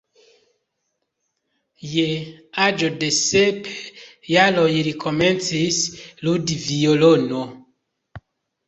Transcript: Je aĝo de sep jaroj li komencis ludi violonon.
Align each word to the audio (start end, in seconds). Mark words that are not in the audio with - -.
Je 1.89 2.07
aĝo 2.69 2.91
de 3.03 3.11
sep 3.19 3.71
jaroj 4.33 4.67
li 4.89 4.95
komencis 5.07 5.87
ludi 6.25 6.61
violonon. 6.67 7.59